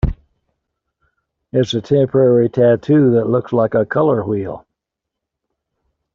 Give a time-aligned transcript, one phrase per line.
[1.53, 3.75] It's a temporary tattoo that looks like...
[3.75, 4.65] a color wheel?